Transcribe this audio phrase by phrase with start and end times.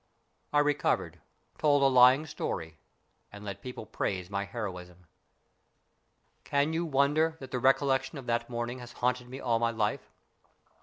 [0.51, 1.21] I recovered,
[1.59, 2.79] told a lying story,
[3.31, 5.05] and let people praise my heroism.
[6.43, 10.09] Can you wonder that the recollection of that morning has haunted me all my life